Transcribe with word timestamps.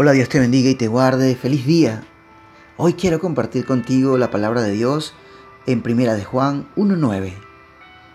Hola, 0.00 0.12
Dios 0.12 0.28
te 0.28 0.38
bendiga 0.38 0.70
y 0.70 0.76
te 0.76 0.86
guarde. 0.86 1.34
Feliz 1.34 1.66
día. 1.66 2.04
Hoy 2.76 2.94
quiero 2.94 3.18
compartir 3.18 3.66
contigo 3.66 4.16
la 4.16 4.30
palabra 4.30 4.62
de 4.62 4.70
Dios 4.70 5.12
en 5.66 5.82
Primera 5.82 6.14
de 6.14 6.22
Juan 6.22 6.68
1:9. 6.76 7.34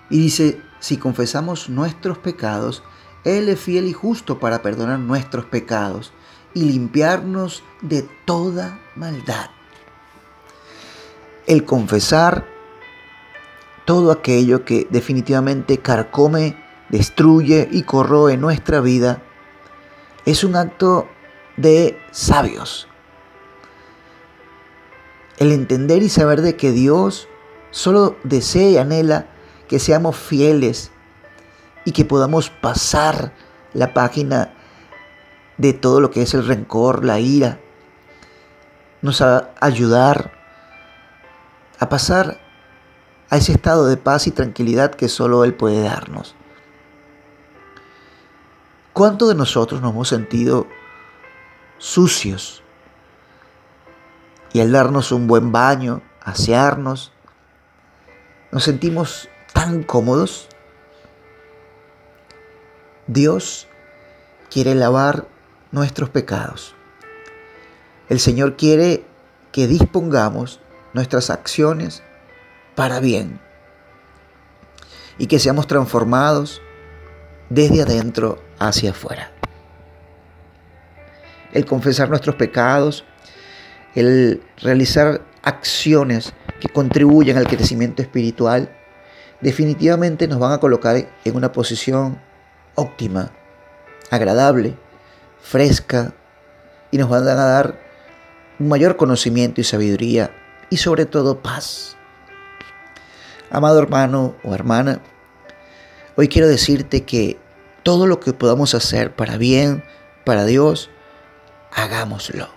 Y 0.09 0.17
dice, 0.17 0.61
si 0.79 0.96
confesamos 0.96 1.67
nuestros 1.67 2.17
pecados, 2.17 2.83
él 3.25 3.49
es 3.49 3.59
fiel 3.59 3.85
y 3.85 3.91
justo 3.91 4.39
para 4.39 4.61
perdonar 4.61 4.97
nuestros 4.99 5.43
pecados 5.43 6.13
y 6.54 6.63
limpiarnos 6.63 7.65
de 7.82 8.07
toda 8.23 8.79
maldad. 8.95 9.50
El 11.47 11.65
confesar 11.65 12.45
todo 13.84 14.13
aquello 14.13 14.63
que 14.63 14.88
definitivamente 14.89 15.79
carcome, 15.79 16.55
destruye 16.88 17.68
y 17.70 17.84
corroe 17.84 18.38
nuestra 18.38 18.79
vida 18.79 19.21
es 20.25 20.45
un 20.45 20.55
acto 20.55 21.09
de 21.57 21.99
sabios. 22.11 22.88
El 25.37 25.51
entender 25.51 26.04
y 26.04 26.09
saber 26.09 26.41
de 26.41 26.55
que 26.55 26.71
Dios 26.71 27.28
solo 27.71 28.15
desea 28.23 28.69
y 28.69 28.78
anhela 28.78 29.28
que 29.68 29.79
seamos 29.79 30.15
fieles 30.15 30.92
y 31.86 31.92
que 31.92 32.05
podamos 32.05 32.50
pasar 32.50 33.33
la 33.73 33.94
página 33.94 34.53
de 35.58 35.73
todo 35.73 36.00
lo 36.00 36.11
que 36.11 36.22
es 36.22 36.33
el 36.33 36.45
rencor, 36.45 37.03
la 37.03 37.19
ira. 37.19 37.59
Nos 39.02 39.22
va 39.22 39.38
a 39.59 39.66
ayudar 39.66 40.31
a 41.80 41.89
pasar 41.89 42.39
a 43.30 43.38
ese 43.38 43.52
estado 43.52 43.88
de 43.88 43.97
paz 43.97 44.28
y 44.28 44.31
tranquilidad 44.31 44.92
que 44.92 45.09
solo 45.09 45.44
Él 45.44 45.53
puede 45.53 45.81
darnos. 45.81 46.36
¿Cuántos 48.94 49.30
de 49.30 49.36
nosotros 49.36 49.81
nos 49.81 49.92
hemos 49.92 50.08
sentido 50.08 50.67
sucios. 51.83 52.64
Y 54.53 54.61
al 54.61 54.72
darnos 54.72 55.11
un 55.11 55.28
buen 55.28 55.52
baño, 55.52 56.02
asearnos, 56.22 57.12
nos 58.52 58.64
sentimos 58.64 59.28
tan 59.52 59.84
cómodos. 59.84 60.48
Dios 63.08 63.67
quiere 64.50 64.76
lavar 64.76 65.28
nuestros 65.72 66.09
pecados. 66.09 66.73
El 68.08 68.22
Señor 68.22 68.56
quiere 68.56 69.06
que 69.52 69.67
dispongamos 69.67 70.61
nuestras 70.94 71.30
acciones 71.30 72.02
para 72.76 73.02
bien 73.02 73.42
y 75.17 75.28
que 75.28 75.39
seamos 75.39 75.67
transformados 75.67 76.61
desde 77.50 77.81
adentro 77.81 78.42
hacia 78.58 78.92
afuera 78.92 79.34
el 81.54 81.66
confesar 81.66 82.09
nuestros 82.09 82.36
pecados, 82.36 83.06
el 83.96 84.42
realizar 84.62 85.22
acciones 85.44 86.34
que 86.60 86.70
contribuyan 86.70 87.38
al 87.38 87.48
crecimiento 87.48 88.02
espiritual, 88.02 88.70
definitivamente 89.42 90.28
nos 90.28 90.40
van 90.40 90.54
a 90.54 90.60
colocar 90.60 91.08
en 91.23 91.36
una 91.36 91.52
posición 91.52 92.20
óptima, 92.76 93.32
agradable, 94.10 94.76
fresca, 95.42 96.14
y 96.92 96.98
nos 96.98 97.10
van 97.10 97.28
a 97.28 97.34
dar 97.34 97.80
un 98.60 98.67
mayor 98.67 98.98
conocimiento 98.98 99.60
y 99.62 99.64
sabiduría 99.64 100.32
y 100.70 100.78
sobre 100.78 101.06
todo 101.06 101.42
paz. 101.42 101.98
Amado 103.50 103.80
hermano 103.80 104.36
o 104.44 104.54
hermana, 104.54 105.02
hoy 106.16 106.28
quiero 106.28 106.48
decirte 106.48 107.04
que 107.04 107.38
todo 107.82 108.08
lo 108.08 108.20
que 108.20 108.34
podamos 108.34 108.76
hacer 108.76 109.16
para 109.16 109.38
bien, 109.38 109.84
para 110.23 110.45
Dios, 110.45 110.90
hagámoslo. 111.76 112.50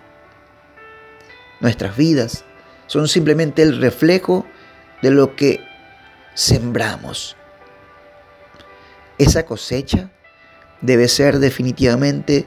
Nuestras 1.60 1.96
vidas 1.96 2.44
son 2.86 3.08
simplemente 3.08 3.62
el 3.62 3.80
reflejo 3.80 4.46
de 5.02 5.10
lo 5.10 5.36
que 5.36 5.64
sembramos. 6.34 7.36
Esa 9.18 9.44
cosecha 9.46 10.10
debe 10.80 11.08
ser 11.08 11.38
definitivamente 11.38 12.46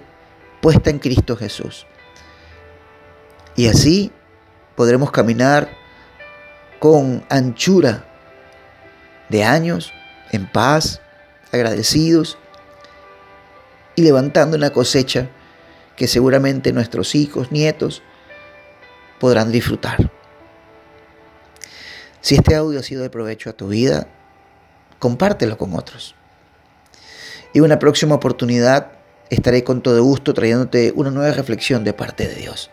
puesta 0.62 0.90
en 0.90 1.00
Cristo 1.00 1.36
Jesús. 1.36 1.86
Y 3.56 3.68
así 3.68 4.12
podremos 4.76 5.12
caminar 5.12 5.70
con 6.80 7.26
anchura 7.30 8.06
de 9.30 9.44
años, 9.44 9.92
en 10.32 10.50
paz, 10.50 11.02
agradecidos 11.52 12.38
y 13.96 14.04
levantando 14.04 14.56
una 14.56 14.70
cosecha 14.70 15.30
que 16.00 16.08
seguramente 16.08 16.72
nuestros 16.72 17.14
hijos, 17.14 17.52
nietos 17.52 18.02
podrán 19.20 19.52
disfrutar. 19.52 20.10
Si 22.22 22.36
este 22.36 22.56
audio 22.56 22.80
ha 22.80 22.84
sido 22.84 23.02
de 23.02 23.10
provecho 23.10 23.50
a 23.50 23.54
tu 23.54 23.68
vida, 23.68 24.08
compártelo 24.98 25.58
con 25.58 25.74
otros. 25.76 26.16
Y 27.52 27.60
una 27.60 27.80
próxima 27.80 28.16
oportunidad 28.16 28.94
estaré 29.30 29.66
con 29.66 29.82
todo 29.82 30.02
gusto 30.02 30.34
trayéndote 30.34 30.94
una 30.96 31.12
nueva 31.12 31.34
reflexión 31.34 31.84
de 31.84 31.92
parte 31.92 32.30
de 32.30 32.36
Dios. 32.36 32.72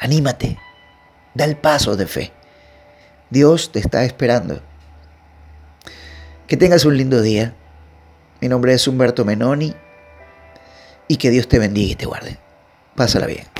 Anímate, 0.00 0.58
da 1.34 1.44
el 1.44 1.56
paso 1.56 1.94
de 1.94 2.08
fe. 2.08 2.32
Dios 3.30 3.70
te 3.70 3.78
está 3.78 4.04
esperando. 4.04 4.60
Que 6.48 6.56
tengas 6.56 6.84
un 6.84 6.96
lindo 6.96 7.22
día. 7.22 7.54
Mi 8.40 8.48
nombre 8.48 8.74
es 8.74 8.88
Humberto 8.88 9.24
Menoni 9.24 9.72
y 11.12 11.18
que 11.18 11.28
Dios 11.28 11.46
te 11.46 11.58
bendiga 11.58 11.92
y 11.92 11.94
te 11.94 12.06
guarde. 12.06 12.38
Pásala 12.96 13.26
bien. 13.26 13.51